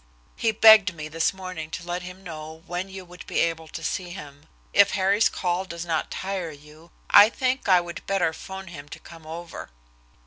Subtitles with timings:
[0.35, 3.83] He begged me this morning to let him know when you would be able to
[3.83, 4.47] see him.
[4.73, 8.99] If Harry's call does not tire you, I think I would better 'phone him to
[8.99, 9.69] come over."